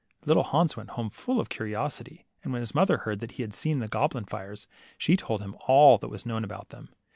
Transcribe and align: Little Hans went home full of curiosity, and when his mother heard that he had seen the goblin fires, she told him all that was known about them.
Little 0.25 0.41
Hans 0.41 0.75
went 0.75 0.89
home 0.89 1.11
full 1.11 1.39
of 1.39 1.47
curiosity, 1.49 2.25
and 2.43 2.51
when 2.51 2.61
his 2.63 2.73
mother 2.73 2.97
heard 2.97 3.19
that 3.19 3.33
he 3.33 3.43
had 3.43 3.53
seen 3.53 3.77
the 3.77 3.87
goblin 3.87 4.25
fires, 4.25 4.65
she 4.97 5.15
told 5.15 5.41
him 5.41 5.55
all 5.67 5.99
that 5.99 6.09
was 6.09 6.25
known 6.25 6.43
about 6.43 6.69
them. 6.69 6.89